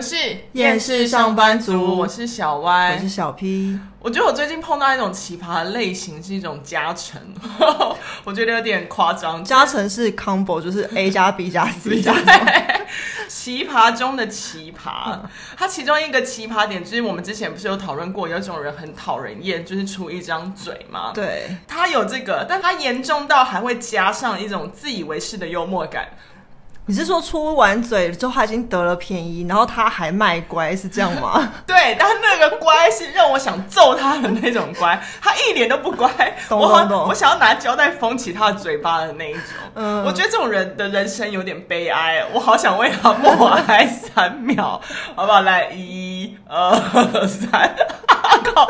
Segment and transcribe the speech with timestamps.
[0.00, 0.16] 们是
[0.52, 3.78] 厌世上班族，我是小歪，我是小 P。
[3.98, 7.20] 我觉得我最近碰到一种奇葩的类型，是一种加成，
[8.24, 9.44] 我觉得有点夸张。
[9.44, 12.14] 加成是 combo，就是 A 加 B 加 C 加。
[13.28, 15.18] 奇葩中的奇葩，
[15.54, 21.12] 它其中一个奇葩点就是我们之前不是有讨论过，有一种人很讨人厌，就是出一张嘴嘛。
[21.12, 26.08] 对，他有这个，但他严重到还会加上一种自以为是的幽默感。
[26.90, 31.48] 你是说出完嘴之后他已经得了便宜，然后他还卖乖，是这样吗？
[31.64, 36.08] 对，但那个乖是让我想揍他的那种乖，他一点都不乖。
[36.48, 37.02] 懂懂懂。
[37.02, 39.42] 我我想要拿胶带封起他的嘴巴的那一种。
[39.76, 44.80] 嗯，我觉得这种人的人生有点悲哀，我好想为他默哀三秒，
[45.14, 45.42] 好不好？
[45.42, 46.74] 来，一、二、
[47.28, 47.72] 三，
[48.52, 48.68] 靠！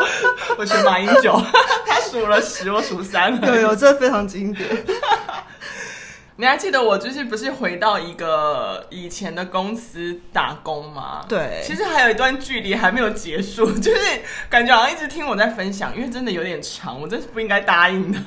[0.59, 1.43] 我是马英九，
[1.87, 3.41] 他数了十，我数三。
[3.41, 4.69] 对，有这非常经典。
[6.41, 11.21] 你还记得我就是不是回到一个以前的公司打工吗？
[11.29, 14.01] 对，其实还有一段距离还没有结束， 就是
[14.49, 18.19] 感觉好像一直听我在分享，因为真的有点长，我真是不应该答应的。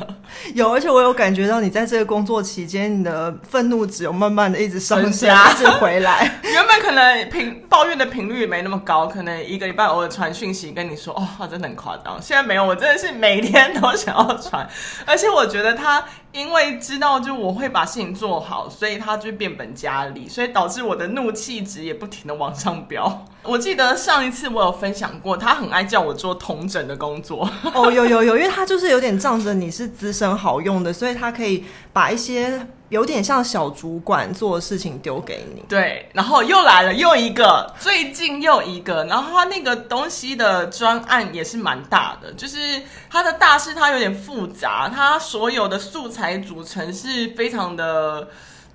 [0.54, 6.40] 有，而且我有感觉到你在这个工作期间，你的愤怒值有慢慢的一直上升，一直回来。
[6.46, 12.22] 原本可能频抱怨的频率也没那么高，可能一个礼拜偶尔传讯息跟你说，哦，真的很夸张。
[12.22, 14.70] 现在没有，我真的是每天都想要传，
[15.08, 16.06] 而且我觉得他。
[16.34, 23.28] 因为知道就我会把事情做好，所以他就变本加厉，所以导致我的怒气值也不停的往上飙。
[23.44, 27.48] 我记得上一次我有分享过，他很爱叫我做同诊的工作。
[27.76, 32.66] 哦，有有有，因为他就是有点仗着你是资深好用的，所以他可以把一些。
[32.90, 48.28] 有点像小主管做的事情丢给你，对，然后又来了又一个，最近又一个，然后他那个东西的专案也是蛮大的，就是它的大事它有点复杂，它所有的素材组成是非常的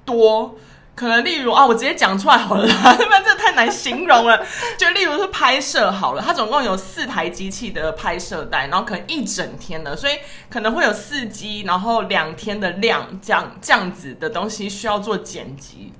[0.05, 0.57] 多。
[0.99, 4.45] 可能例如啊，我直接讲出来好了， 不然这太难形容了。
[4.77, 10.15] 就例如是拍摄好了，它总共有四台机器的拍摄带，然后可能一整天的，所以
[10.51, 15.93] 可能会有四机，然后两天的量这样这样子的东西需要做剪辑。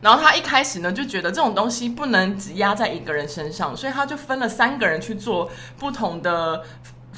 [0.00, 5.48] 然后他一开始呢就觉得这种东西不能只压在一个人身上，所以他就分了三个人去做
[5.78, 6.64] 不同的。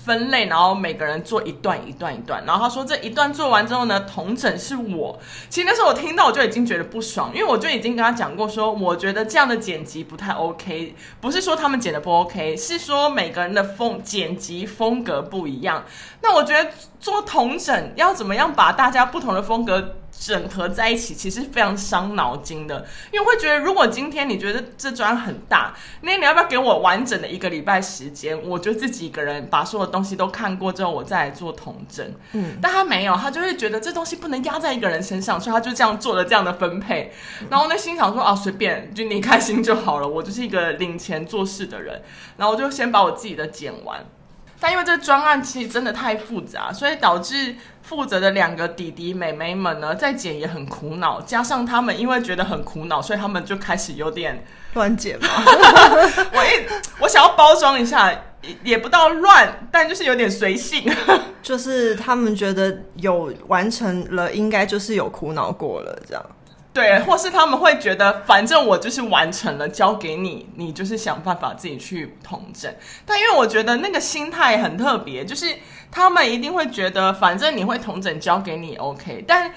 [0.05, 5.19] 分类，然后每个人做一段一段一段，然后他说这一段做完之后呢，同整是我。
[5.49, 15.85] 其实那时候我听到我就已经觉得不爽，因为我就已经跟他讲过说，我觉得这样的剪辑不太 OK，不是说他们剪的不 OK，是说每个人的风剪辑风格不一样。
[16.21, 19.97] 那我觉得做同整要怎么样把大家不同的风格。
[20.19, 28.41] 整合在一起其实非常伤脑筋的，因为会觉得如果今天你觉得这砖很大，那你要不要给我完整的一个礼拜时间？
[28.49, 32.07] 我就自己一个人把所有东西都看过之后，我再来做统整。
[32.33, 37.13] 嗯，但他没有，他就会觉得这东西不能压在一个人身上，所以他就这样做了这样的分配。
[37.51, 40.09] 然后我内心想说啊，随便，就你开心就好了。
[40.09, 42.03] 我就是一个领钱做事的人，
[42.37, 44.07] 然后我就先把我自己的剪完。
[44.61, 51.21] 但因为这个专案其实真的太复杂，所以导致负责的两个弟弟妹妹们呢，在剪也很苦恼。
[51.21, 55.29] 加上他们因为觉得很苦恼，所以他们就开始有点乱剪嘛。
[56.33, 58.11] 我一我想要包装一下，
[58.63, 60.91] 也不到乱，但就是有点随性。
[61.43, 66.25] 就是他们觉得有完成了，应该就是有苦恼过了这样。
[66.75, 72.75] 对，或是他们会觉得，反正我就是完成了，交给你，你就是想办法自己去统整。
[73.07, 75.47] 但因为我觉得那个心态很特别，就是
[75.93, 79.25] 他们一定会觉得，反正你会统整，交给你 OK。
[79.25, 79.53] 但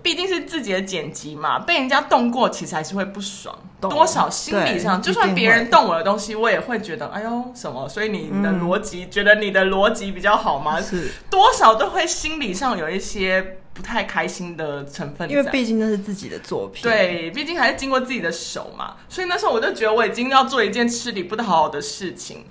[0.00, 7.86] 毕竟是自己的剪辑嘛，被人家动过，其实还是会不爽，多少心理上，就算别人动我的东西，我也会觉得，哎呦什么？
[7.86, 10.80] 所以你的逻辑，嗯、觉得你的逻辑比较好吗？
[10.80, 13.58] 是，多少都会心理上有一些。
[13.74, 16.82] 不太开心的成分，因为毕竟那是自己的作品。
[16.82, 22.44] 对，毕竟还是经过自己的手嘛，所以那时候我就觉得我已经要做一件吃力不讨好的事情。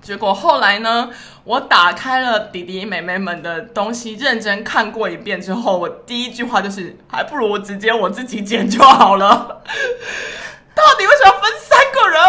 [0.00, 1.10] 结果后来呢，
[1.44, 9.62] 我打开了弟弟妹妹们的东西，认真看过一遍之后，我第一句话就是，还不如我直接我自己剪就好了。
[10.74, 12.20] 到底为什么要分三个人？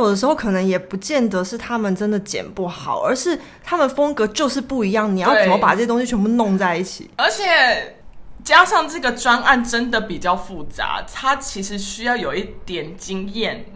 [0.00, 5.14] 有的时候可能也不见得是他们真的剪不好，而是他们风格就是不一样。
[5.14, 7.10] 你要怎么把这些东西全部弄在一起？
[7.16, 7.96] 而且
[8.42, 13.66] 加上这个专案真的比较复杂，它其实需要有一点经验。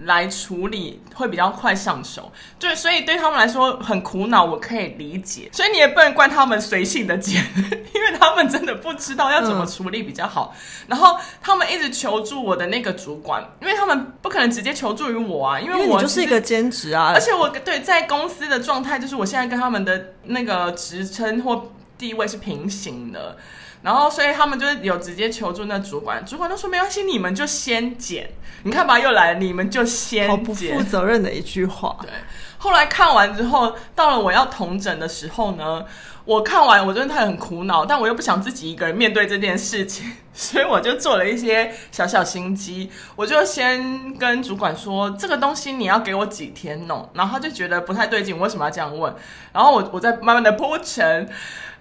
[0.00, 5.48] 来处理会比较快上手，对，所以对他们来说很苦恼，我可以理解。
[5.52, 7.44] 所以你也不能怪他们随性的剪，
[7.94, 10.52] 因为他们真的不知道要怎么处理比较好。
[10.54, 17.12] 嗯、然后他们一直求助我的那个主管，因为他们不可能直接求助于我啊，因为我就是一个兼职啊。
[17.14, 21.70] 而且我对在公司的状态就是我现在跟他们的那个职称或。
[21.96, 23.38] 地位是平行的。
[23.84, 28.30] 然后，所以他们就是有直接求助那主管，主管都说没关系，你们就先剪。
[28.62, 30.28] 你看吧，又来了，你们就先剪。
[30.30, 31.98] 好不负责任的一句话。
[32.00, 32.10] 对。
[32.56, 35.84] 后来看完之后，到了我要同诊的时候呢，
[36.24, 42.90] 我看完我真的很苦恼，但我又不想自己一个人面对这件事情，所以我就做了一些小小心机。
[43.16, 49.14] 我就先跟主管说，这个东西你要给我几天弄，然后他就觉得不太对劲，为什么要这样问？
[49.52, 51.28] 然后我 我再慢慢的铺陈。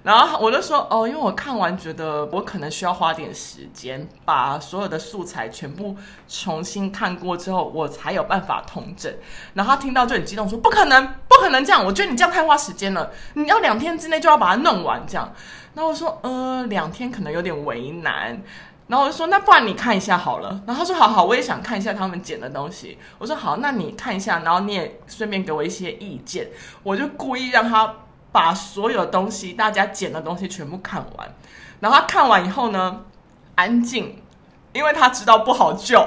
[0.04, 5.96] 然后我就说哦，因为我看完觉得我可能需要花点时间，把所有的素材全部
[6.28, 9.10] 重新看过之后，我才有办法统整。
[9.54, 11.86] 然后他听到就很激动说：“不可能，不可能这样！
[11.86, 15.34] 我觉得你这样太花时间了，你要两天之内就要把它弄完这样。”
[15.74, 18.42] 然后我说：“呃，两天可能有点为难。”
[18.88, 26.48] 然后我就说：“那不然你看一下好了。”然后他说：“好好，我也想看一下他们剪的东西。”我说：“好，那你看一下，然后你也顺便给我一些意见。”
[26.84, 27.96] 我就故意让他。
[28.34, 31.36] 把所有东西，大家剪的东西全部看完，
[31.80, 33.02] 然后他看完以后呢，
[33.54, 34.23] 安静，
[34.74, 36.04] 因为他知道不好救。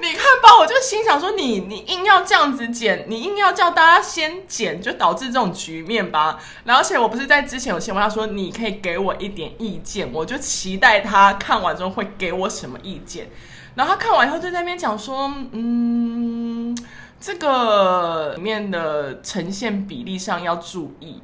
[0.00, 6.38] 你看吧，我就心想说你，你你硬要这样子剪，你硬要叫大家先剪，就导致这种局面吧。
[6.64, 13.30] 然后，而且我不是在之前有先问他说，你可以给我一点意见，我就期待他看完之后会给我什么意见。
[13.74, 16.76] 然后他看完以后就在那边讲说，嗯。
[17.24, 21.22] 这个里面的呈现比例上要注意，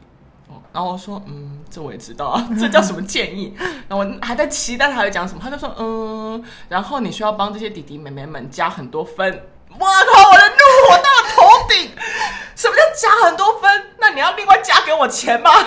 [0.72, 3.54] 然后我说，嗯，这我也知道啊， 这叫什么建议？
[3.88, 9.46] 然后我还在期待他会讲什么，他就说，嗯，然后你需要帮这些弟弟妹妹们加很多分。
[9.70, 11.90] 我靠，我的怒火到了头顶！
[12.56, 13.70] 什么叫加很多分？
[13.98, 15.50] 那你要另外加给我钱吗？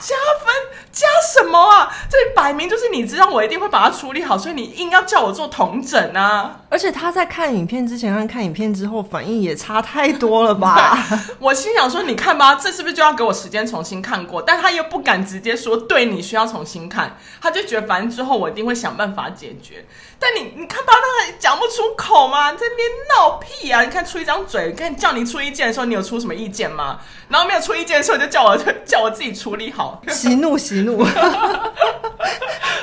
[0.00, 0.54] 加分
[0.90, 1.92] 加什么啊？
[2.08, 6.59] 这摆明就是你知道我一定会把它处理好，所以你硬要叫我做统整啊！
[6.70, 10.96] 而且他在看影片之前和看影片之后反应也差太多了吧？
[11.40, 14.40] 我心想说，你看吧，这是不是就要给我时间重新看过？
[14.40, 19.84] 但他又不敢直接说，对，你需要重新看，他就觉得反正之后我一定会想办法解决。
[20.20, 22.52] 但你你看吧，他讲不出口吗？
[22.52, 22.88] 在那边
[23.18, 23.82] 闹屁啊！
[23.82, 27.00] 你看出一张嘴，看叫你出意见的时候，你有出什么意见吗？
[27.28, 28.56] 然后没有出意见的时候，就叫我
[28.86, 30.00] 叫我自己处理好。
[30.08, 31.04] 息怒，息怒，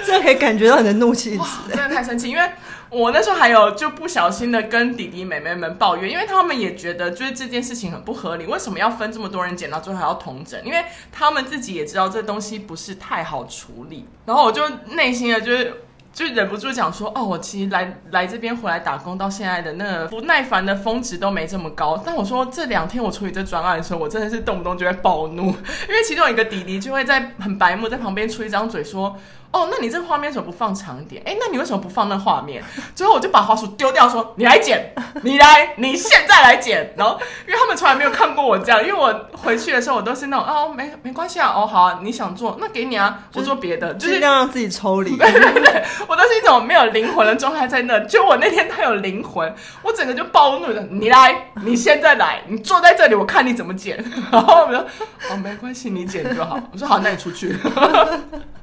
[0.06, 2.30] 这可以感觉到你的怒气值，真的太生气。
[2.30, 2.44] 因为
[2.90, 10.60] 我那时候还有就不小心的跟弟弟妹妹们抱怨，因为他们也觉得就是这件事情很不合理，为什么要分这么多人剪到最后还要同整？
[10.64, 14.06] 因为他们自己也知道这东西不是太好处理。
[14.26, 15.82] 然后我就内心的就是。
[16.14, 21.96] 就忍不住讲说，哦，我其实来来这边回来打工到现在的那不耐烦的峰值都没这么高。
[22.04, 29.16] 但我说这两天我处理这专案的时候，我真的是动不动就会暴怒，因为其中一个弟弟就会在很白目在旁边出一张嘴说。
[29.52, 31.24] 哦，那你这个画面为什么不放长一点？
[31.26, 32.64] 哎，那你为什么不放那画面？
[32.94, 37.18] 最后我就把滑鼠丢掉，说：“你来剪，你来，你现在来剪。”然后，
[37.48, 45.16] 因为他们从来没有看过我这样，因为我回去的时候我都是那种哦，没没关系啊，哦好啊，你想做那给你啊，我做别的，就是要让自己抽离。
[45.18, 48.00] 对对对，我都是一种没有灵魂的状态在那。
[48.02, 53.98] 就我那天他有灵魂，我整个就暴怒的，你来，你现在来，你坐在这里，我看你怎么剪。
[54.32, 54.86] 然后我说
[55.32, 57.56] ：“哦，没关系，你剪就好。”我说：“好，那你出去。”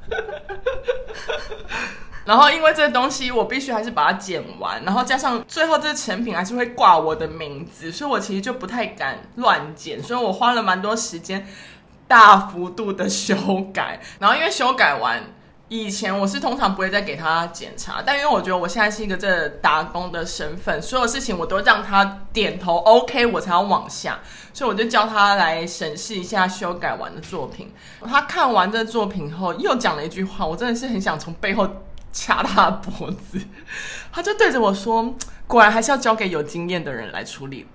[2.25, 11.45] 然后因为这个东西，我必须还是把它剪完，然后加上最后这个成品还是会挂我的名字，所以我其实就不太敢乱剪，所以我花了蛮多时间
[12.07, 13.35] 大幅度的修
[13.71, 14.01] 改。
[14.17, 15.21] 然后因为修改完，
[15.67, 24.19] 以前我是通常不会再给他检查，但因为我觉得我现在是一个这打工的身份，所有事情我都让他点头 OK，我才要往下。
[24.53, 27.73] 所以我就叫他来审视一下修改完的作品。
[28.05, 31.67] 他看完这作品后，又讲了一句话，我真的是很想从背后
[32.13, 33.41] 掐他的脖子。
[34.11, 35.15] 他就对着我说
[35.47, 37.67] ：“果然还是要交给有经验的人来处理。”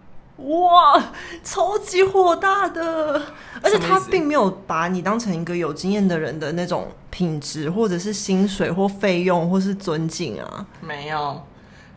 [0.48, 1.12] 哇，
[1.44, 3.20] 超级火大的！
[3.62, 10.66] 而且他并没有把你当成一个有经验的人的那种品质，或者是薪水或费用，或是尊敬啊。
[10.80, 11.44] 没有，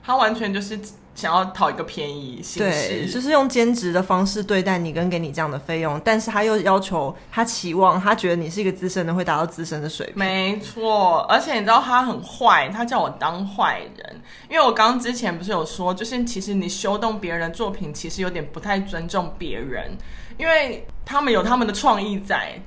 [0.03, 0.79] 他完全就是。
[1.15, 10.15] 想要讨一个便宜，对，就是用兼职的方式对待你，跟给你这样的费用，但是他又要求他期望，他觉得你是一个资深的，会达到资深的水平。
[10.17, 19.95] 没错，而且你知道他很坏，他叫我当坏人，因为我刚刚之前不是有说，就是其实你修动别人的作品，其实有点不太尊重别人，
[20.37, 22.59] 因为他们有他们的创意在。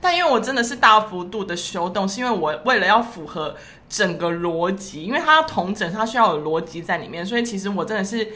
[0.00, 3.54] 但因为我真的是大幅度的修动，是因为我为了要符合
[3.88, 8.28] 整个逻辑，因为它要统整，它需要有逻辑在里面，所以其实我真的是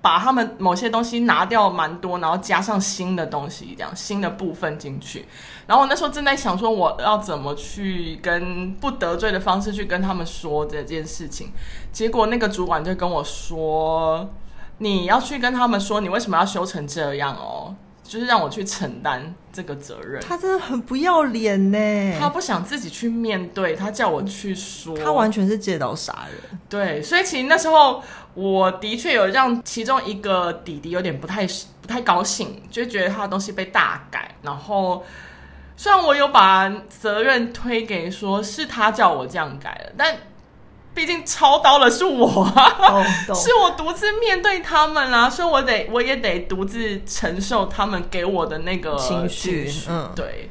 [0.00, 5.26] 把他们某些东西拿掉蛮多，然后加上新的东西，这样新的部分进去。
[5.66, 11.52] 然后我那时候正在想说，我要怎么去跟不得罪的方式去跟他们说这件事情，
[11.92, 14.30] 结果那个主管就跟我说
[14.78, 17.74] ：“你要去跟他们说，你为什么要修成这样哦。”
[18.08, 20.22] 就是让我去承担这个责任。
[20.22, 26.58] 他真的很不要脸呢，他不想自己去面对，他叫我去说，他完全是借刀杀人。
[26.68, 31.46] 对，所以其实那时候我的确有让其中一个弟弟有点不太
[31.82, 35.04] 不太高兴，就觉得他的东西被大改，然后。
[35.80, 40.12] 虽然我有把责任推给说是他叫我这样改的，但
[40.98, 49.70] 毕竟操刀的是我啊，是我独自面对他们啊，所以我得我也得独自承受他们给我的那个情绪。
[49.88, 50.50] 嗯，对，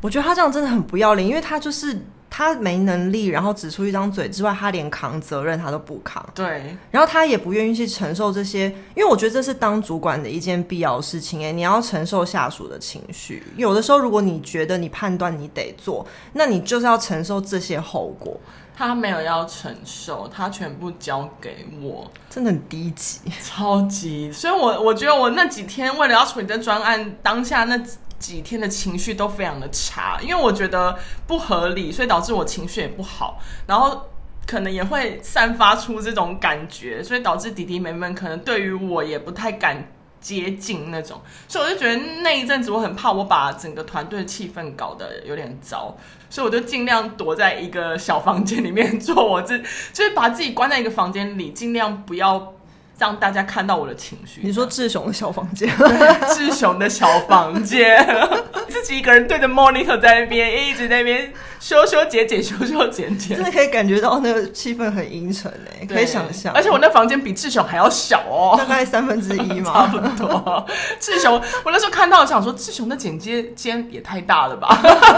[0.00, 2.06] 我觉得他这样真的很不要脸，因为他就是。
[2.34, 6.26] 他没能力，然后只出一张嘴之外，他连扛责任他都不扛。
[6.34, 11.44] 对，然后他也不愿意去承受这些，因为我觉得这是当主管的一件必要的事情。
[11.44, 18.40] 哎，你要承受下属的情绪，有的时候如果你觉得你判断你得做，那你就是要承受这些后果。
[18.76, 24.30] 他没有要承受，他全部交给我，真的很低级，超级。
[24.32, 27.80] 所以我我觉得我那几天为了要处理这专案，当下那。
[28.22, 34.00] 几天的情绪都非常的差，因为我觉得不合理，所以导致我情绪也不好，然后
[34.46, 45.96] 可能也会散发出这种感觉，所以导致弟弟妹妹们可能对于我也不太敢接近那种，所以我就觉得那一阵子我很怕我把整个团队的气氛搞得有点糟，
[46.32, 49.58] 所以我就尽量躲在一个小房间里面做我自，
[49.92, 52.54] 就是把自己关在一个房间里，尽量不要。
[52.98, 54.42] 让大家看到我的情绪。
[54.44, 55.68] 你说志雄的小房间，
[56.36, 57.98] 志雄的小房间，
[58.68, 66.52] 自己一个人对着 monitor 在那边一直在那边修修剪剪，修修剪剪，真的可以感觉到那个气氛很阴沉哎，可以想象。
[66.52, 70.66] 而且我那房间比志雄还要小哦，大概三分之一嘛，差不多。
[70.98, 74.76] 志雄，我那时候看到想说，志雄的剪接间也太大了吧？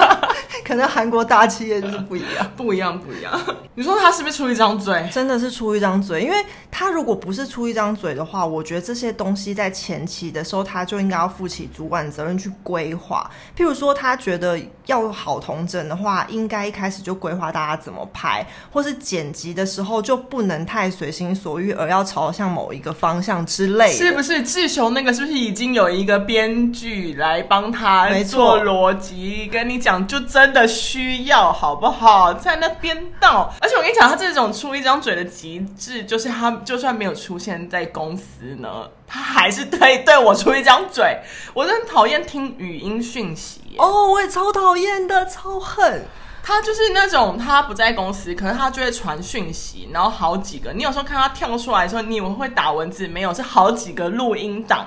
[0.66, 3.40] 可能韩国大企业就是不一样，不一样，不一样。
[3.74, 5.08] 你说他是不是出一张嘴？
[5.10, 6.36] 真的是出一张嘴，因为
[6.70, 13.30] 他如果不是出一张嘴的话，我觉得这些东西在前期的时候，他就应该要负起主管责任去规划。
[13.56, 23.92] 譬如说，他觉得要好童整的话，应该一开始就规划大家怎么拍，或是剪辑的时候就不能太随心所欲，而要朝向某一个方向之类。
[23.92, 29.46] 是不是志雄那个是不是已经有一个编剧来帮他做逻辑？
[29.52, 32.34] 跟你讲，就真的需要好不好？
[32.34, 33.54] 在那边闹。
[33.60, 41.18] 而且我跟你讲，他这种出一张嘴的极致，就是他就算没有出现在公司呢，他还是对对我出一张嘴。
[41.54, 46.04] 我真的讨厌听语音讯息哦，我也超讨厌的，超恨。
[46.46, 50.74] 他就是那种他不在公司，可是他就会传讯息，然后好几个。
[50.74, 54.86] 你有时候看他跳出来的时候，你以为会打文字，没有，是好几个录音档。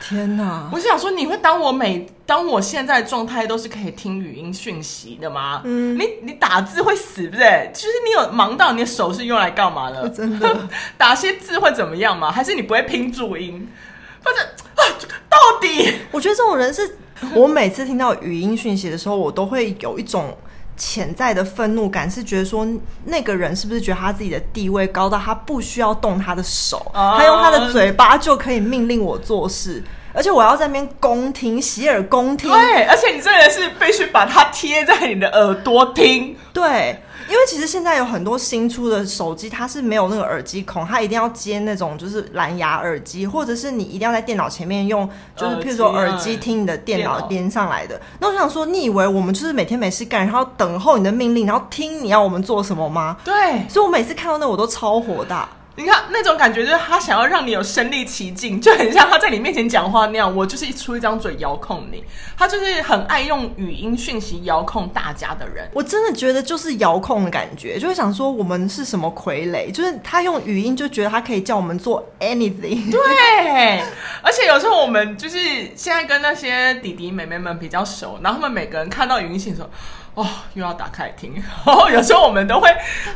[0.00, 0.68] 天哪！
[0.72, 5.62] 我想说，你会当我每当我现在的状态都是可以听语音讯息的吗？
[5.64, 7.70] 嗯，你你打字会死不是？
[7.72, 10.08] 其实你有忙到你的手是用来干嘛的？
[10.10, 12.30] 真的 打些字会怎么样吗？
[12.30, 13.68] 还是你不会拼注音？
[14.20, 14.82] 反正啊，
[15.28, 16.96] 到底我觉得这种人是，
[17.34, 20.36] 我每次听到语音讯息的时候，我都会有一种
[20.78, 22.66] 潜在的愤怒感，是觉得说
[23.04, 29.82] 那个人是不是觉得他自己的地位高到他不需要动他的手，哦、他用他的嘴巴就可以命令我做事，
[30.14, 32.50] 而且我要在那边恭听，洗耳恭听。
[32.50, 36.34] 对，而且你这个人是必须把它贴在你的耳朵听。
[36.52, 37.02] 对。
[37.28, 48.00] 因为其实现在有很多新出的手机，它是没有那个耳机孔，它一定要接那种就是蓝牙耳机，或者是你一定要在电脑前面用，就是譬如说耳机听你的电脑连上来的。
[48.18, 53.16] 那我想说，你以为我们就是每天没事干，然后等候你的命令，然后听你要我们做什么吗？
[53.24, 53.34] 对，
[53.68, 55.48] 所以我每次看到那我都超火大。
[55.78, 60.34] 你看那种感觉，就是他想要让你有身临其境，就很像他在你面前讲话那样。
[60.34, 62.02] 我就是一出一张嘴遥控你，
[62.36, 65.70] 他就是很爱用语音讯息遥控大家的人。
[65.72, 72.90] 我真的觉得就是遥控的感觉，就会想说我们是什么傀儡，就是他用语音就觉得他可以叫我们做 anything。
[72.90, 73.80] 对，
[74.20, 75.38] 而且有时候我们就是
[75.76, 79.70] 现在跟那些弟弟妹妹们比较熟，然后他们每个人看到语音信说。
[80.18, 81.32] 哦，又要打开听。
[81.36, 82.68] 然 后，有时候我们都会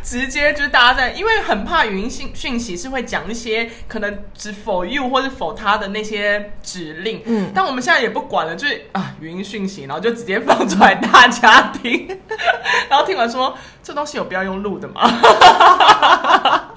[0.04, 7.20] 直接就是大家在，因为很怕语音讯讯息是会讲一些可能只 for you 或者 for 他的那些指令。
[7.24, 12.20] 嗯，但我们现在也不管了，就是啊，语音讯息，然后就直接放出来大家听，
[12.88, 15.02] 然后听完说这东西有必要用录的吗？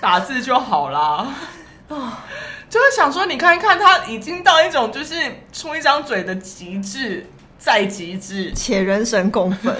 [0.00, 1.28] 打字就好啦。
[1.90, 2.24] 啊，
[2.70, 5.14] 就是想说你看一看，他已经到一种就是
[5.52, 7.26] 出一张嘴的极致。
[7.62, 9.72] 再极致，且人神共愤。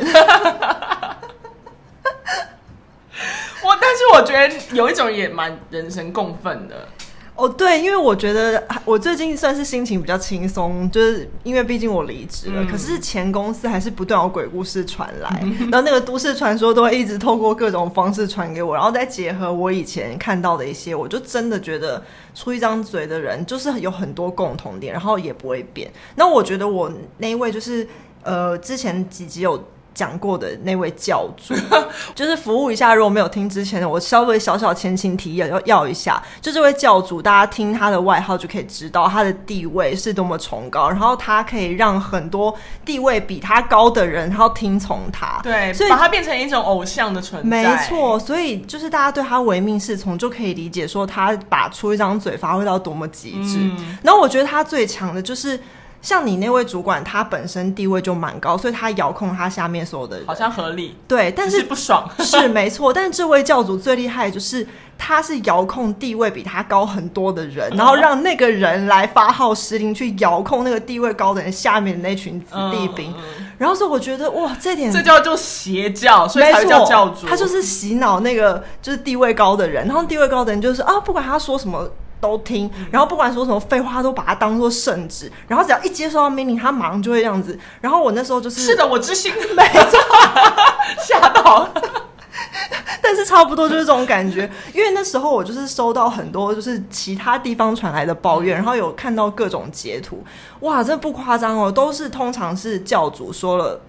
[3.65, 6.87] 我，但是我觉得有一种也蛮人神共愤的。
[7.35, 12.63] 哦，对，因为我觉得我最近算是心情比较轻松，就是因为毕竟我离职了。
[12.63, 22.03] 嗯、可是前公司还是不断有鬼故事传来，嗯、 然后那个都市传说都会一直透过各种方式传给我，然后再结合我以前看到的一些，我就真的觉得
[22.35, 25.91] 出一张嘴的人就是有很多共同点，然后也不会变。
[26.15, 27.89] 那我觉得我那一位就是
[28.23, 29.63] 呃，之前几集有。
[29.95, 31.55] 讲过的那位教主，
[32.15, 32.95] 就是服务一下。
[32.95, 36.23] 如果没有听之前的，我稍微小小前情提要要要一下。
[36.41, 40.89] 就这位教主，大家听他的外号就可以知道他的地位是多么崇高。
[40.89, 45.41] 然后他可以让很多地位比他高的人，然后听从他。
[45.43, 47.49] 对，所以把他变成一种偶像的存在。
[47.49, 53.59] 没错，所以就是大家对他唯命是从，就可以理解说他把出一张嘴发挥到多么极致。
[53.59, 55.59] 嗯、然后我觉得他最强的就是。
[56.03, 60.97] 像你那位主管，他本身地位就蛮高，所以他遥控他下面所有的人，好像合理。
[61.07, 62.93] 对，但是，是不爽 是没错。
[62.93, 64.67] 但是这位教主最厉害的就是，
[64.99, 73.15] 他是遥控地位比他高很多的人，然后让那个人来发号施令，去遥控那个地位高的人下面的那群子弟兵。
[73.17, 77.29] 嗯、然后所以我觉得哇，这点这叫做邪教，所以才叫教主。
[77.29, 81.89] 他就是洗脑那个就是地位高的人，然后地位高的人就是啊，不管他说什么。
[82.23, 85.31] 都听，然后不管说什么废话，都把它当做圣旨。
[85.49, 87.59] 然后只要一接收到命令，他马上就会这样子。
[87.81, 89.99] 然后我那时候就是，是的，我知心 没错，
[91.05, 91.75] 吓到了。
[93.03, 100.23] 但是差不多就是这种感觉，因为那时候我就是收到很多就是其他地方传来的抱怨，然后有看到各种截图，
[100.61, 103.81] 哇，这不夸张哦，都是通常是教主说了。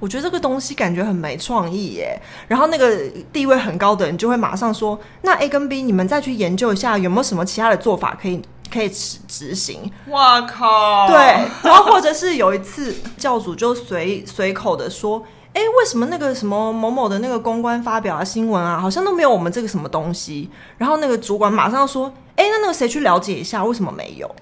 [0.00, 2.96] 我觉得这个东西感觉很没创意耶，然后那个
[3.32, 8.40] 地位很高的人就会马上说：“那 A 跟 B，你们再去研究一下有没有什么其他的做法可以
[8.72, 11.08] 可以执执行。”哇靠！
[11.08, 11.16] 对，
[11.64, 15.20] 然后或者是有一次教主就随随口的说
[15.52, 24.32] ：“哎，为什么那个什么某某的那个公关发表啊新闻啊，好像都没有我们这个什么东西？”然后那个主管马上说：“哎，那那个谁去了解一下，为什么没有？”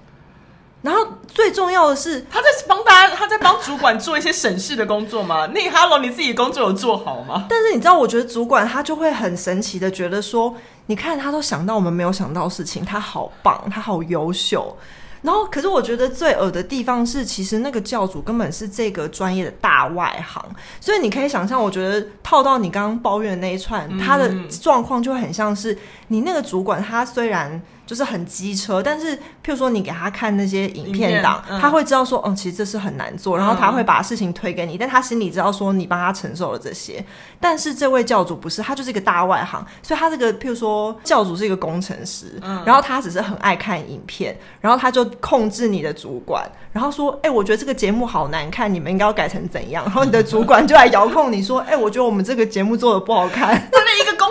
[0.87, 5.45] 然后最重要的是，他在帮大家，他在帮主管做一些审视的工作吗？
[5.47, 7.45] 那哈喽，你自己的工作有做好吗？
[7.49, 14.77] 但是你知道，我觉得主管他就会很神奇的觉得说，你看他都想到我们没有想到的事情，他好棒，他好优秀。
[15.21, 20.41] 然后，可是我觉得最恶的地方是，其实那个教主根本是这个专业的大外行，
[20.79, 27.61] 所以你可以想象，我觉得套到你刚刚抱怨的那一串，他的状况就很像是你那个主管，他虽然。
[27.87, 37.03] 就是很机车，但是譬如说你给他看那些影片档，嗯、他会知道说，嗯，其实这是很难做，然后他会把事情推给你，嗯、但他心里知道说你帮他承受了这些。
[37.39, 49.85] 但是这位教主不是，他就是一个大外行，所以他这个譬如说教主是一个工程师，嗯、然后他只是很爱看影片，然后他就控制你的主管，然后说，哎、欸，我觉得这个节目好难看，你们应该要改成怎样？
[49.85, 53.69] 然后你的主管就来遥控你说，哎、欸，我觉得我们这个节目做的不好看。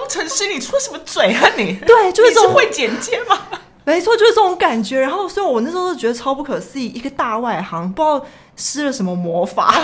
[0.07, 1.77] 那一个工程师，你出什么嘴啊你？
[1.87, 3.38] 对，就是这种是会剪接吗？
[3.85, 4.99] 没错，就是这种感觉。
[4.99, 8.25] 然后，所以我那时候就觉得超不可思议，一个大外行不知道
[8.57, 9.75] 施了什么魔法，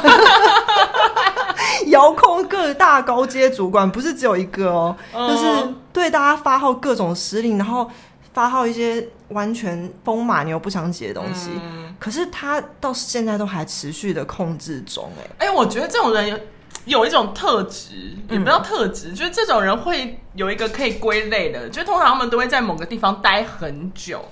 [1.87, 7.89] 遥控各大高阶主管，不是只有一个哦，嗯、就是对大家发号各种指令，然后
[8.33, 11.51] 发号一些完全风马牛不相及的东西。
[11.63, 15.09] 嗯、可是他到现在都还持续的控制中，
[15.39, 16.39] 哎，哎，我觉得这种人有。
[16.85, 24.29] 有一种特质，也不叫特质，嗯、就是这种人会有一个可以归类的，就通常他们都会在某个地方待很久，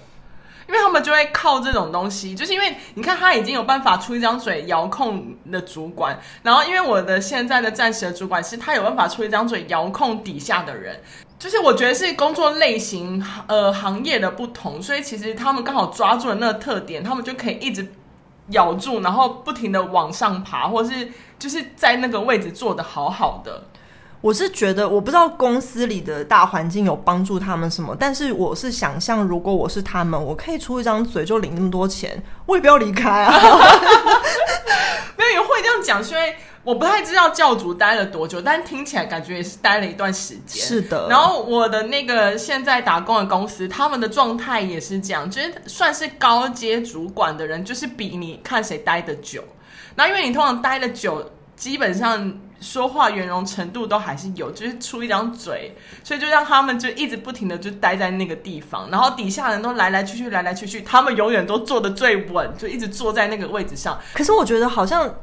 [0.66, 11.00] 因为他们就会靠这种东西，就是因为你看他已经有办法出一张嘴遥控的主管，然后因为我的现在的暂时的主管是他有办法出一张嘴遥控底下的人，
[11.38, 17.86] 就是我觉得是工作类型呃行业的不同，所以其实他们刚好抓住了那个特点，他们就可以一直。
[18.52, 21.08] 咬住，然后不停的往上爬，或是
[21.40, 23.64] 就是在那个位置做的好好的。
[24.20, 33.32] 我是觉得，我不知道公司里的大环境有帮助他们什么，但是我是想象，如果我是他们，我可以出一张嘴就领那么多钱，我也不要离开啊。
[35.16, 36.36] 没有也会这样讲，是因为。
[36.62, 40.62] 我不太知道教主待了多久，但听起来感觉也是待了一段时间。
[40.62, 41.08] 是的。
[41.08, 49.42] 然后我的那个现在打工的公司，他们的状态也是这样，就是算是高阶主管的人，就是比你看谁待得久。
[50.00, 64.00] 那因为你通常待得久，基本上说话圆融程度都还是有，就是出一张嘴，所以就让他们就一直不停的就待在那个地方，然后底下人都来来去去，来来去去，他们永远都坐的最稳，就一直坐在那个位置上。
[64.14, 65.14] 可是我觉得好像。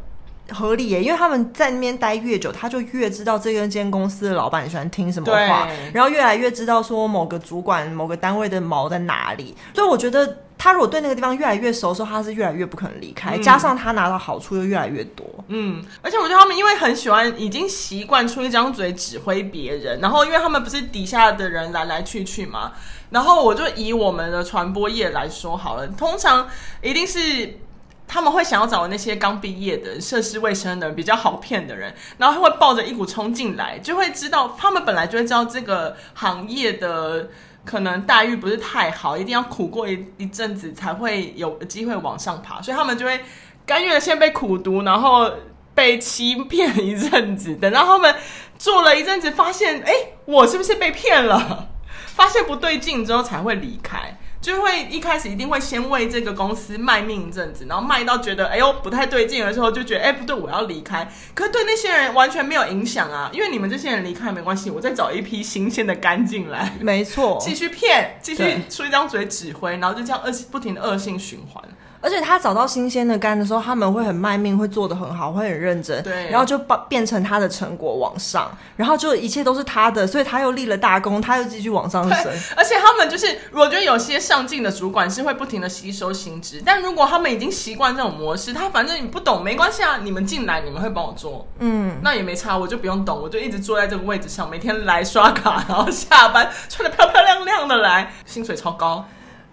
[0.49, 9.53] 合理耶，因为他们在那边待越久，他就越知道这个间公司的老板喜欢听什么话，然后越来越知道说某个主管、某个单位的毛在哪里。
[9.73, 13.37] 所以我觉得他如果对那个地方越来越熟的时候，他是越来越不可能离开。
[13.37, 22.71] 嗯、加上他拿到好处又越来越多，嗯，而且我觉得他们因为很喜欢，已经习惯出一张嘴指挥别人，然后因为他们不是底下的人来来去去嘛。
[23.09, 26.47] 然后我就以我们的传播业来说好了，通常
[26.81, 27.59] 一定是
[28.07, 37.29] 他们会想要找那些刚毕业的、涉世未深的、比较好骗的人，然后他会抱着一股冲进来，就会知道他们本来就会知道这个行业的
[37.67, 43.19] 可能待遇不是太好，一定要苦过一一阵子才会有机会往上爬，所以他们就会
[43.65, 45.29] 甘愿先被苦读，然后
[45.75, 48.15] 被欺骗一阵子，等到他们
[48.57, 51.67] 做了一阵子，发现哎，我是不是被骗了？
[52.05, 61.05] 发现不对劲之后才会离开，就会一开始一定会先为这个公司卖命一阵子，然后卖到觉得哎呦不太对劲的时候，就觉得哎不对，我要离开。
[61.33, 71.61] 可是对那些人完全没有影响啊，因为你们这些人离开没关系，我再找一批新鲜的干进来，没错，继续骗，继续出一张嘴指挥，然后就这样恶不停的恶性循环。
[72.07, 82.31] 而且他找到新鲜的肝的时候，他们会很卖命，会做得很好，会很认真，对，然后就把变成他的成果往上，然后就一切都是他的，所以他又立了大功，他又继续往上升。
[82.55, 99.05] 而且他们就是，我觉得有些上进的主管是会不停的吸收新知，但如果他们已经习惯这种模式，他反正你不懂没关系啊，你们进来你们会帮我做，嗯，那也没差，我就不用懂，我就一直坐在这个位置上，每天来刷卡，然后下班穿的漂漂亮亮的来，薪水超高。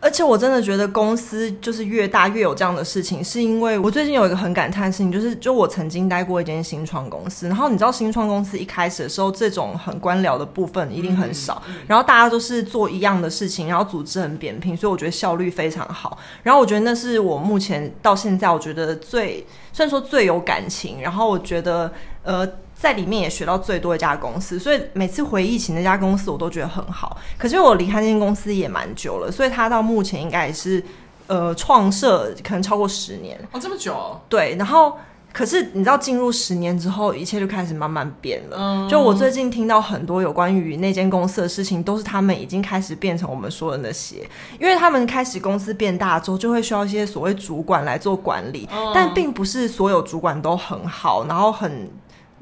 [0.04, 16.18] 而且我真的觉得公司就是越大越有这样的事情，是因为我最近有一个很感叹的事情，就是就我曾经待过一间新创公司，然后你知道新创公司一开始的时候，这种很官僚的部分一定很少，然后大家都是做一样的事情，然后组织很扁平，所以我觉得效率非常好。
[16.42, 21.90] 然后我觉得那是我目前到现在我觉得最虽然说最有感情，然后我觉得
[22.22, 22.46] 呃。
[22.84, 27.16] 在里面也学到最多一家公司，所以每次回忆起那家公司，我都觉得很好。
[27.38, 30.84] 可是我离开那间公司也蛮久了，所以他到目前应该也是
[31.26, 34.20] 呃创设可能超过十年哦，这么久哦？
[34.28, 34.54] 对。
[34.58, 34.98] 然后，
[35.32, 38.56] 可是你知道，进入十年之后，一切就开始慢慢变了。
[38.60, 44.28] 嗯，就我最近听到很多有关于那间公司的事情，都是他们已经开始变成我们说的那些，
[44.60, 51.90] 因为他们开始公司变大之后，就会需要一些所谓主管来做管理，嗯，但并不是所有主管都很好，然后很。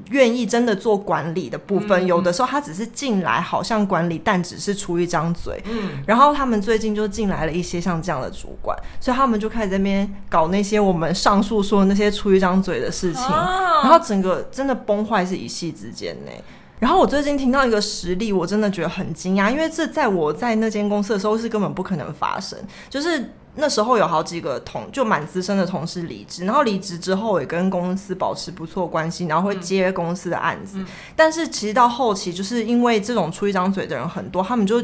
[0.09, 5.61] 愿意真的做管理的部分，嗯、有的时候他只是进来好像管理，但只是出一张嘴。
[5.65, 16.31] 嗯，然后他们最近就进来了一些像这样的主管，所以他们就开始在那边搞那些我们上述说的那些出一张嘴的事情，啊、然后整个真的崩坏是一夕之间呢。
[16.79, 23.31] 然后我最近听到一个实例，我真的觉得很惊讶，因为这在我在那间公司的时候是根本不可能发生，就是。
[23.55, 30.79] 那时候有好几个同就蛮资深的同事离职，然后离职之后也跟公司保持不错关系，然后会接公司的案子。
[30.79, 30.85] 嗯、
[31.15, 34.83] 但是其实到后期，就是因为这种出一张嘴的人很多，他们就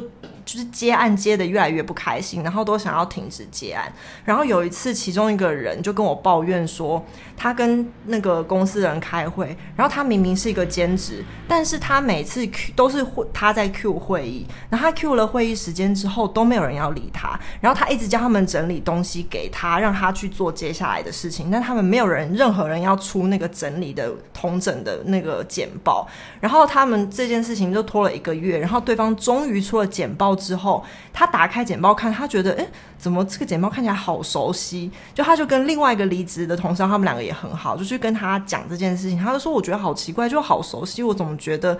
[0.53, 3.91] 就是接案接的越来越不开心，然后都想要停止接案。
[4.23, 7.03] 然后有一次，其中一个人就跟我抱怨说，
[7.35, 18.69] 他跟那个公司的人开会，然后他明明是一个兼职，但是他每次 Q 都是会他在 Q 会议，然后他 Q 了会议时间之后都没有人要理他，然后他一直叫他们整。
[18.69, 21.49] 理东西给他，让他去做接下来的事情。
[21.49, 26.07] 但他们没有人，任何人要出那个整理的统整的那个简报。
[26.39, 28.59] 然后他们这件事情就拖了一个月。
[28.59, 34.89] 然后对方终于出了简报之后，他打开简报看，他觉得，诶，怎么这个简报看起来好熟悉？
[35.13, 39.19] 就他就跟另外一个离职的同事，他们两个也很好，就去跟他讲这件事情。
[39.19, 41.78] 他就说，我觉得好奇怪，就好熟悉，我怎么觉得？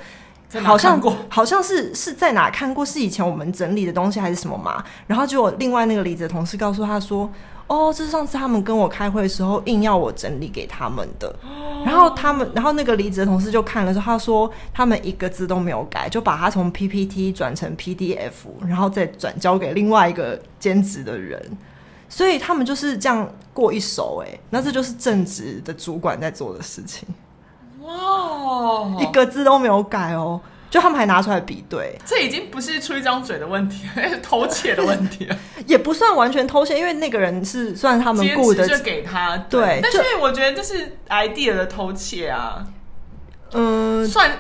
[0.64, 4.84] 好像好像是是在哪看过，是以前我们整理的东西还是什么嘛？
[5.06, 7.30] 然后就另外那个离职的同事告诉他说
[7.68, 11.34] ：“哦，这是上次他们跟我开会的时候硬要我整理给他们的。”
[11.86, 18.32] 然后他们，然后那个离职的同事就看了之后，他说他们一个字都没有改，就把他从 PPT 转成 PDF，
[18.68, 21.40] 然后再转交给另外一个兼职的人。
[22.10, 27.08] 所以他们就是这样过一手，哎，那这就是正职的主管在做的事情。
[27.90, 39.80] 哦，一个字都没有改哦，就他们还拿出来比对，这已经不是出一张嘴的问题， 是偷窃的问题了，也不算完全偷窃，因为那个人是算他们雇的，就给他对。
[39.82, 42.64] 但是我觉得这是 idea 的偷窃啊，
[43.54, 44.32] 嗯，算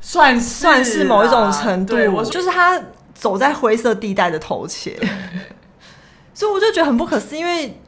[0.00, 2.78] 算是算是某一种程度，就是他
[3.14, 4.98] 走在灰色地带的偷窃，
[6.34, 7.80] 所以我就觉得很不可思议，因为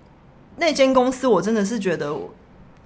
[0.57, 2.17] 那间公司我真的是觉得。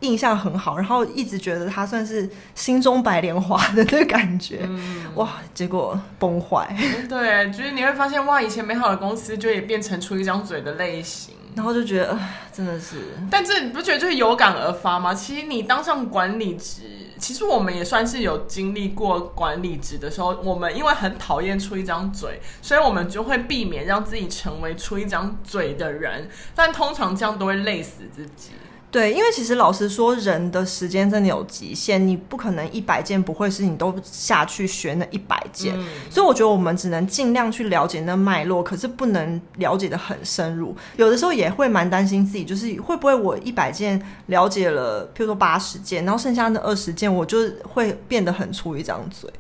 [0.01, 5.29] 印象很好，然后一直觉得他算是心中白莲花的那个感觉，嗯、哇！
[5.53, 6.77] 结果崩坏。
[7.09, 12.17] 对，就是你会发现，哇，以前美好的公司就也变成出一张嘴的类型，然后就觉得，
[12.53, 12.97] 真的是。
[13.29, 15.13] 但这你不觉得就是有感而发吗？
[15.13, 16.83] 其实你当上管理职，
[17.19, 28.53] 其实我们也算是有经历过管理职的时候，我们因为很讨厌出一张嘴，所以我们就会避免让自己成为出一张嘴的人，但通常这样都会累死自己。
[28.91, 40.75] 对，因为其实老实说，人的时间真的有极限，你不可能一百件不会是你都下去学那一百件，嗯、所以我觉得我们只能尽量去了解那脉络，可是不能了解的很深入。
[40.97, 49.31] 有的时候也会蛮担心自己，就是会不会我一百件了解了，譬如说八十件，然后剩下那二十件，我就会变得很粗一张嘴。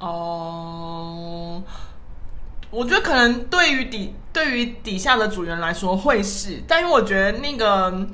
[0.00, 1.62] 哦，
[2.72, 8.04] 我觉得可能对于底对于底下的组员来说会是，但是我觉得那个。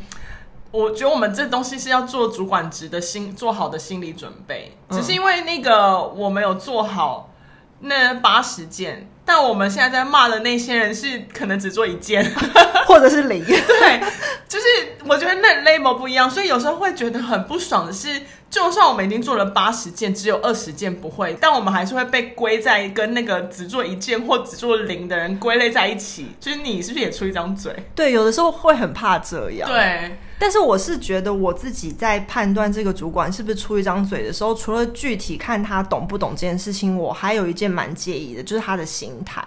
[0.74, 7.30] 我觉得我们这东西是要做主管职的心做好的心理准备，只是因为那个我没有做好
[7.78, 12.28] 那八十件，但我们现在在骂的那些人是可能只做一件，
[12.88, 13.40] 或者是零。
[13.46, 14.00] 对，
[14.48, 14.64] 就是
[15.06, 26.34] 我觉得那 level 不一样，所以有时候会觉得很不爽的是，就算我们已经做了八十件，只有二十件不会，但我们还是会被归在跟那个只做一件或只做零的人归类在一起。
[26.40, 27.72] 就是你是不是也出一张嘴？
[27.94, 29.70] 对，有的时候会很怕这样。
[29.70, 30.18] 对。
[30.38, 39.44] 但是我是觉得我自己在判断这个主管是不是出一张嘴的时候，除了具体看他懂不懂这件事情，我还有一件蛮介意的，就是他的心态，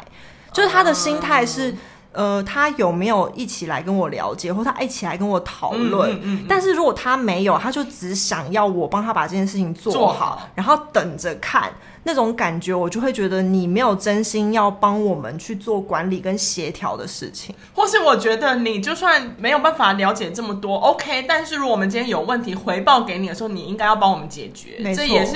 [0.52, 1.76] 就是他的心态是。
[2.14, 6.10] 呃，他有没有一起来跟我了解，或他一起来跟我讨论？
[6.14, 11.72] 嗯嗯嗯、但是如果他没有，他就只想要我帮他把这件事情做好，做好然后等着看
[12.08, 24.82] 那种感觉，我就会觉得你没有真心要帮我们去做管理跟协调的事情，或是我觉得你就算没有办法了解这么多，OK，但是如果我们今天有问题回报给你的时候，你应该要帮我们解决。
[24.96, 25.36] 这也是。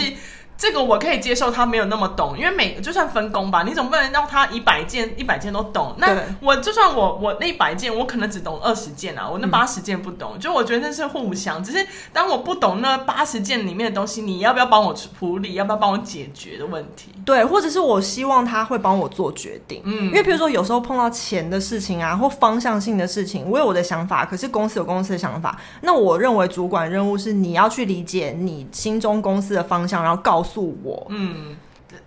[0.62, 5.95] 这个我可以接受，他没有那么懂，因为每就算分工吧，你总不能让他一百件一百件都懂。
[5.97, 10.34] 那我就算我我那一百件，我可能只懂二十件啊，我那八十件不懂。
[10.36, 17.12] 嗯、就我觉得那是互相，只是当我不懂那八十件里面的东西，你要不要帮我处理，要不要帮我解决的问题？
[17.26, 19.82] 对，或者是我希望他会帮我做决定。
[19.84, 25.60] 嗯，因为比如说有时候碰到钱的事情啊，或方向性的事情，我有我的想法，可是公司有公司的想法。
[25.82, 30.50] 那我认为主管任务是你要去理解你心中公司的方向，然后告诉。
[30.53, 31.55] 诉我，嗯，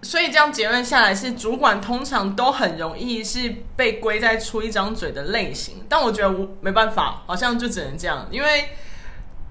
[0.03, 8.69] 所以这样结论下来是，主管通常都很容易是被归在出一张嘴的类型，但我觉得我没办法，好像就只能这样，因为。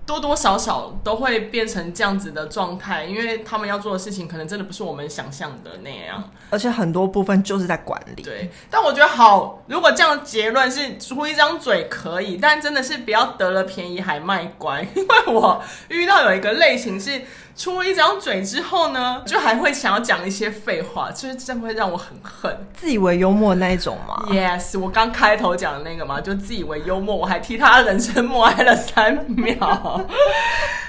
[0.05, 8.21] 多多少少都会变成这样子的状态，因为他们要做的事情可能真的不是我们想象的那样，而且很多部分就是在管理。
[8.21, 17.21] 对，但我觉得好，如果这样结论是出一张嘴可以，但真的是不要得了便宜还卖乖，因为我遇到有一个类型是
[17.55, 29.53] 出一张嘴之后呢，就还会想要讲一些废话，就是这会让我很恨，自以为幽默那一种吗？Yes，我刚开头讲的那个嘛，就自以为幽默，我还替他人生默哀了三秒。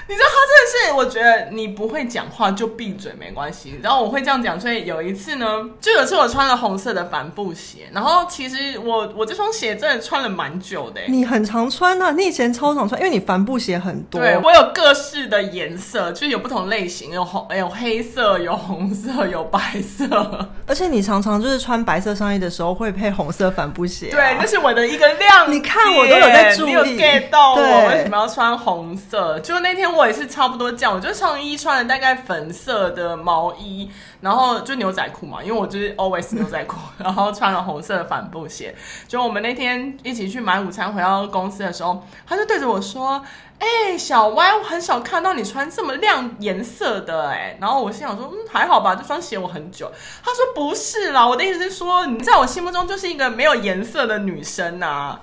[0.07, 3.79] 你知道他真的是，我觉得你不会讲话就闭嘴没关系。
[3.81, 5.47] 然后我会这样讲，所以有一次呢，
[5.81, 11.01] 就有一次我穿了红色的帆布鞋，然后其实我我这双鞋真的穿了蛮久的。
[11.07, 14.21] 你很常穿啊，你以前超常穿，因为你帆布鞋很多。
[14.21, 20.49] 对，我有各式的颜色，就是有不同类型，有红，有黑色，有红色，有白色。
[20.65, 24.15] 而且你常常就是穿白色上衣的时候会配红色帆布鞋啊。
[24.15, 25.57] 对，那是我的一个亮点。
[25.57, 29.39] 你看我都有在注意，你有 get 到我为什么要穿红色？
[29.39, 33.89] 就那天我也是差不多这样，我就上衣穿了大概粉色的毛衣，
[34.21, 38.73] 然后就牛仔裤嘛，因为我就是 always 牛仔裤， 然后穿了红色的帆布鞋。
[39.07, 43.21] 就我们那天一起去买午餐回到公司的时候，他就对着我说
[43.59, 49.91] ：“哎、欸，小歪，我很少看到你穿这么亮颜色的哎。”然后我心想说：“嗯，还好吧，这双鞋我很久。”
[50.23, 55.19] 他说：“不是啦，我的意思是说，你在我心目中就是一个没有颜色的女生呐。”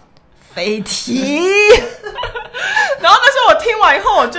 [0.55, 1.41] 飞踢。
[3.01, 4.39] 然后那时候我听完以后，我就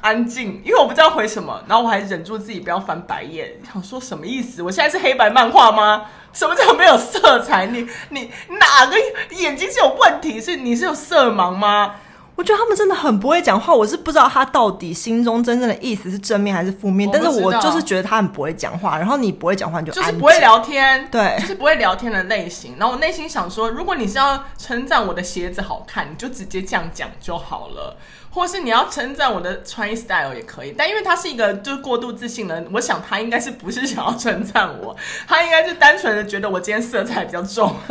[0.00, 1.62] 安静，因为我不知道回什么。
[1.68, 4.60] 然后我还忍住自己不要翻白眼，想说什么意思？
[4.62, 6.06] 我现在是黑白漫画吗？
[6.32, 7.66] 什么叫没有色彩？
[7.66, 8.96] 你你哪个
[9.36, 10.40] 眼睛是有问题？
[10.40, 11.94] 是你是有色盲吗？
[12.34, 17.08] 我觉得他们真的很不会讲话，我是不知道他到底心中真正的意思是正面还是负面。
[17.12, 22.74] 但是我就是觉得他很不会讲话，然后你不会讲话你就就是不会聊天，对，就是不会聊天的类型。
[22.78, 27.96] 然后我内心想说，如果你是要称赞我的鞋子好看，你就直接这样讲就好了。
[28.34, 34.96] 或是你要称赞我的穿衣 style 也可以，但因为他是一个就是过度自信的人，我想他应该是不是想要称赞我，
[35.28, 37.76] 他应该是单纯的觉得我今天色彩比较重。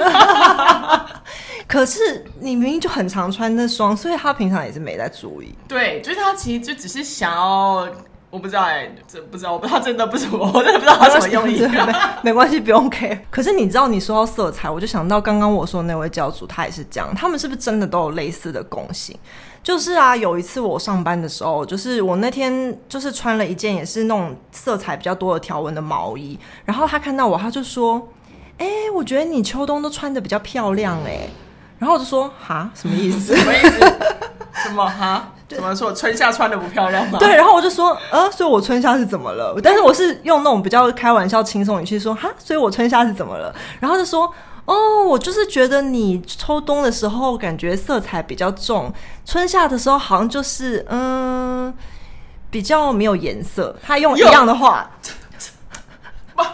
[1.67, 5.53] 可是你明明就很常穿那双，所以他平常也是没在注意。
[5.67, 7.87] 对，就是他其实就只是想要，
[8.29, 11.61] 我不知道哎、欸，这不知道，我不知道真的不是我，我真的不知道他什么用意。
[12.23, 13.19] 没关系，不用 care。
[13.29, 17.13] 可是你知道，你说到色彩，我就想到刚刚我说的那位教主，他也是这样。
[17.15, 19.17] 他们是不是真的都有类似的共性？
[19.63, 28.09] 就是啊，有一次我上班的时候，就是我那天就是穿了一件也是那种色彩比较多的条纹的毛衣，然后他看到我，他就说
[28.57, 31.27] ：“哎、欸，我觉得你秋冬都穿的比较漂亮哎。”
[31.77, 33.79] 然后我就说：“哈，什么意思？”什么意思？
[34.63, 35.31] 什么哈？
[35.47, 35.89] 怎么说？
[35.89, 37.17] 我春夏穿的不漂亮吗？
[37.19, 39.59] 对，然后我就说，呃，所以我春夏是怎么了？
[39.61, 43.53] 但是我是用那种比较开玩笑、轻松语气说，哈，所以我春夏是怎么了？
[43.79, 44.31] 然后就说，
[44.65, 48.93] 哦，我就是觉得你秋冬的时候感觉色彩比较重，
[49.25, 51.73] 春夏的时候好像就是嗯
[52.49, 53.75] 比较没有颜色。
[53.81, 54.89] 他用一样的话。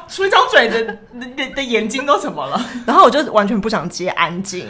[0.08, 2.60] 出一张嘴的的的眼睛都怎么了？
[2.86, 4.68] 然后我就完全不想接，安静。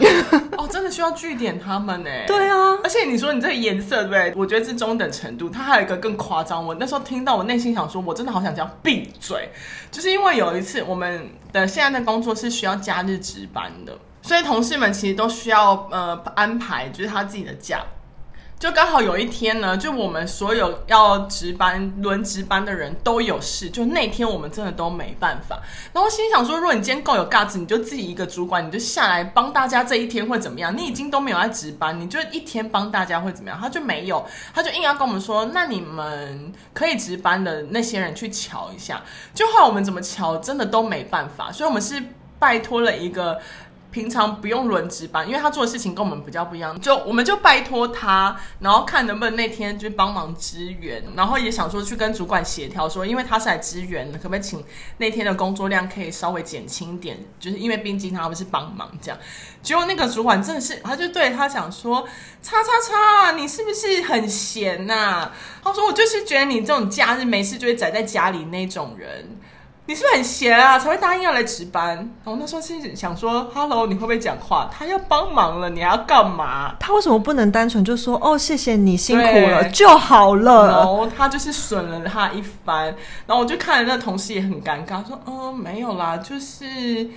[0.58, 2.10] 哦，真的需要据点他们呢？
[2.26, 4.34] 对啊，而且你说你这个颜色对不对？
[4.36, 5.50] 我觉得是中等程度。
[5.50, 9.50] 他还有一个更夸张，我那时候听到，我内心想说，我真的好想讲闭嘴。
[9.92, 17.82] 就是因为有一次我们的现在的工作是需要假日值班的，所以同事们其实都需要呃安排，就是他自己的假。
[18.60, 25.60] 就刚好有一天呢，就我们所有要值班轮值班的人都有事，就那天我们真的都没办法。
[25.94, 30.76] 然后心想说，如果你今天够有 guts，你就自己一个主管，你就下来帮大家这一天会怎么样？
[30.76, 33.60] 你已经都没有在值班，你就一天帮大家会怎么样？
[33.62, 39.04] 他就没有，他就硬要跟我们说，那你们可以值班的那些人去瞧一下。
[39.36, 42.02] 就后来我们怎么瞧，真的都没办法，所以我们是
[42.40, 43.40] 拜托了一个。
[43.98, 54.64] 平常不用轮值班，因为他做的事情跟我们比较不一样，就我们就拜托他，然后看能不能那天就帮忙支援，然后也想说去跟主管协调说，因为他是来支援的，可不可以请
[55.00, 59.20] 那天的工作量可以稍微减轻点，就是因为毕竟他们是帮忙这样。
[59.64, 62.08] 结果那个主管真的是，他就对他讲说
[62.44, 65.32] ：“叉叉叉，你是不是很闲呐、啊？”
[65.64, 69.40] 他说：“我就是觉得你这种假日没事就会宅在家里那种人。”
[69.88, 70.78] 你是不是很闲啊？
[70.78, 71.96] 才会答应要来值班？
[71.96, 74.70] 然后那时候是想说，Hello，你会不会讲话？
[74.72, 76.76] 他要帮忙了，你还要干嘛？
[76.78, 80.68] 他为什么不能单纯就说哦，谢谢你辛苦了就好了？
[80.68, 82.88] 然后他就是损了他一番。
[83.26, 87.10] 然后我就看着那同事也很尴尬，说嗯，没有啦，就是。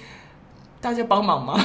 [0.81, 1.55] 大家帮忙吗？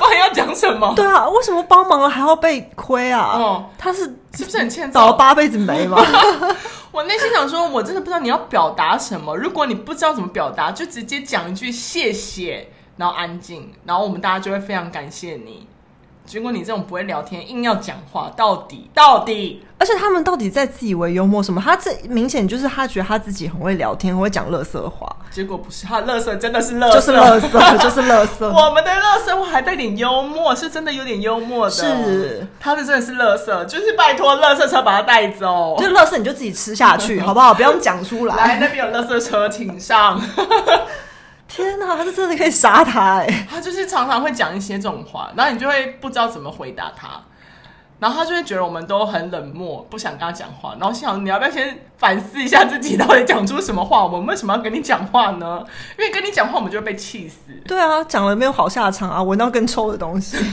[0.00, 0.92] 不然要讲什么？
[0.96, 3.32] 对啊，为什么帮忙了还要被亏啊？
[3.38, 4.02] 哦，他是
[4.34, 5.00] 是不是很欠揍？
[5.00, 5.96] 倒了八辈子霉吗？
[6.90, 9.36] 我内心想说，我真的不知道你要表达什么。
[9.36, 15.66] 如果你不知道怎么表达，就直接讲一句谢谢，然后安静，然后我们大家就会非常感谢你。
[16.28, 21.58] 结果你这种不会聊天，硬要讲话，到底到底，而且他们到底在自以为幽默什么？
[21.64, 25.16] 他这明显就是他觉得他自己很会聊天，很会讲垃圾话。
[25.30, 28.52] 结果不是，他垃圾真的是垃圾，就是垃圾， 就是乐色。
[28.52, 31.70] 我们的垃圾话还带点幽默，是真的有点幽默的。
[31.70, 35.76] 是，他的真的是垃圾，就是拜托垃圾车把他带走。
[35.78, 37.54] 就垃圾你就自己吃下去， 好不好？
[37.54, 38.36] 不用讲出来。
[38.36, 40.20] 来，那边有垃圾车，请上。
[41.48, 43.46] 天哪，他是真的可以杀他哎！
[43.50, 47.20] 他就是常常会讲一些这种话，然后你就会不知道怎么回答他，
[47.98, 50.76] 然后他就会觉得我们都很冷漠，不想跟他讲话。
[50.78, 54.04] 然后心想，你要不要先反思一下自己，到底讲出什么话？
[54.04, 55.64] 我们为什么要跟你讲话呢？
[55.98, 57.38] 因为跟你讲话，我们就会被气死。
[57.66, 60.36] 对啊，讲了没有好下场啊，闻到更臭的东西。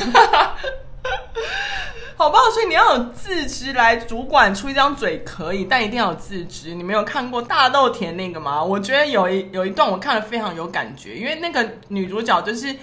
[2.18, 2.44] 好不好？
[2.50, 6.74] 所以你要有自知，来主管出一张嘴可以，但一定要有自知。
[6.74, 8.64] 你没有看过大豆田那个吗？
[8.64, 12.74] 我觉得有一有一段我看了非常有感觉，因为那个女主角就是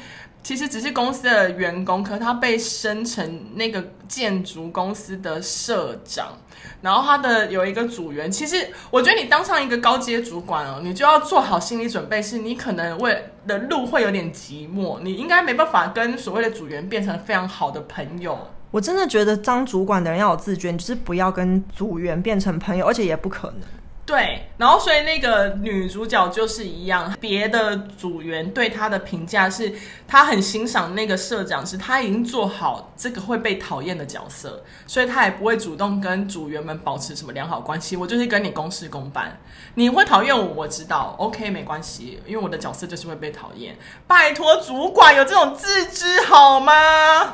[0.43, 6.37] 其实只是公司的员工，可是她被升成那个建筑公司的社长，
[6.83, 8.31] 然后她的有一个组员。
[8.31, 18.39] 其实我觉得你当上一个高阶主管哦，你就要做好心理准备，是你可能为的路会有点寂寞，你应该没办法跟所谓的组员变成非常好的朋友。
[18.73, 23.61] 我真的觉得当主管的人要有自觉，就是不要跟组员变成朋友，而且也不可能。
[24.05, 29.73] 对，然后所以那个女主角就是一样，别的组员对她的评价是，
[30.09, 37.97] 她很欣赏那个社长，是她已经做好这个会被讨厌的角色，所以她也不会主动跟组员们保持什么良好关系。
[37.97, 39.39] 我就是跟你公事公办，
[39.77, 43.77] 你会讨厌我，我知道，OK，没关系，因为我的角色就是会被讨厌。
[44.09, 46.73] 拜托，主管有这种自知好吗？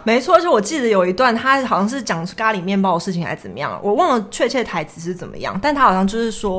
[0.05, 6.58] 没错，而且我记得有一段，他好像是讲咖喱面包的事情，还是怎么样，我忘了确切台词是怎么样，但他好像就是说。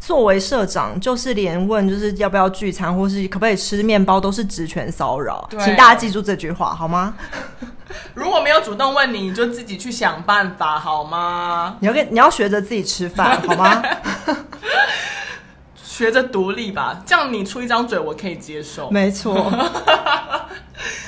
[0.00, 5.46] 作为社长，就是连问就是要不要聚餐，或是可不可以吃面包，都是职权骚扰。
[5.50, 7.14] 请大家记住这句话，好吗？
[8.14, 11.76] 如果没有主动问你，你就自己去想办法，好吗？
[11.80, 13.82] 你要跟你要学着自己吃饭，好吗？
[15.82, 18.90] 学着独立吧，这样你出一张嘴，我可以接受。
[18.90, 19.34] 没错，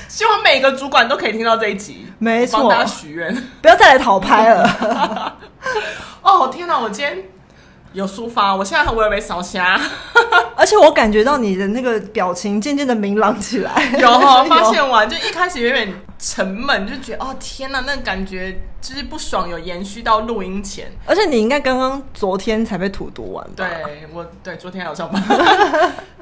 [0.07, 2.07] 希望每个主管都可以听到这一集。
[2.17, 5.37] 没错，帮大家许愿，不要再来讨拍了。
[6.23, 7.23] 哦天哪，我今天。
[7.93, 9.79] 有抒发，我现在我也被烧瞎，
[10.55, 13.73] 而且我感觉到你的那个表情渐渐的明朗起来。
[13.99, 20.91] 有哈， 发现完就一开始有点沉闷，就觉得哦天哪，那感觉就是不爽，有延续到录音前。
[21.05, 23.65] 而且你应该刚刚昨天才被吐毒完吧？
[23.67, 25.23] 对，我对昨天还有上班。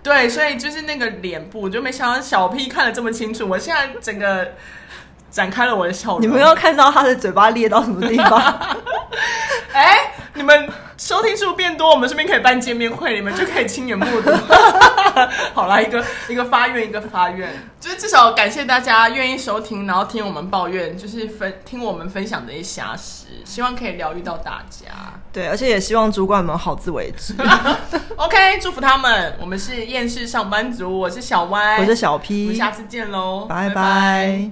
[0.01, 3.45] 对，所以就是那个脸部，就没想到小 P 看得这么清楚。
[3.47, 4.53] 我现在整个。
[5.29, 6.21] 展开了我的笑容。
[6.21, 8.77] 你们要看到他的嘴巴裂到什么地方？
[9.73, 10.67] 哎，你们
[10.97, 14.31] 收听数变多，我们顺便可以办见面会，你们就可以亲眼目睹。
[15.53, 17.49] 好啦，一个一个发愿，一个发愿，
[17.79, 24.87] 就是至少感谢大家愿意收听，然后听我们抱怨，就是分听我们分享的一些瑕疵，希望可以疗愈到大家。
[25.31, 27.35] 对，而且也希望主管们好自为之。
[28.15, 29.35] OK，祝福他们。
[29.39, 33.69] 我们是厌世上班族，我是小歪，我是小 P，我们下次见喽，拜拜。
[33.69, 34.51] 拜拜。